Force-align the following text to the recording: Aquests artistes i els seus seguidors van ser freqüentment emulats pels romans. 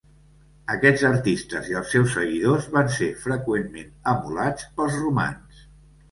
Aquests 0.75 1.01
artistes 1.09 1.67
i 1.71 1.75
els 1.81 1.91
seus 1.95 2.15
seguidors 2.17 2.65
van 2.77 2.89
ser 2.95 3.09
freqüentment 3.25 3.91
emulats 4.13 4.65
pels 4.79 4.97
romans. 5.03 5.61